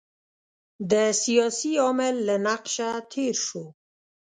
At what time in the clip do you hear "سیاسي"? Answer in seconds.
1.23-1.73